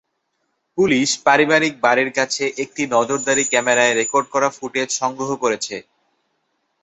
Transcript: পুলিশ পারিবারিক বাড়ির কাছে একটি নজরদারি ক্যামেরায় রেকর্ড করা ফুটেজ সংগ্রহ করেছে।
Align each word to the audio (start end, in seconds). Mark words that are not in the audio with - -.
পুলিশ 0.77 1.09
পারিবারিক 1.25 1.73
বাড়ির 1.83 2.09
কাছে 2.17 2.43
একটি 2.63 2.81
নজরদারি 2.95 3.43
ক্যামেরায় 3.51 3.93
রেকর্ড 3.93 4.27
করা 4.33 4.49
ফুটেজ 4.57 4.89
সংগ্রহ 5.01 5.29
করেছে। 5.43 5.75